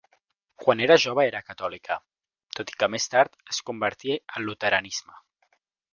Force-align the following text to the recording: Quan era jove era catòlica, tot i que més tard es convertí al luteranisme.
Quan 0.61 0.79
era 0.85 0.95
jove 1.03 1.25
era 1.31 1.41
catòlica, 1.49 1.97
tot 2.61 2.73
i 2.75 2.79
que 2.79 2.91
més 2.95 3.07
tard 3.15 3.39
es 3.55 3.61
convertí 3.69 4.17
al 4.39 4.49
luteranisme. 4.51 5.19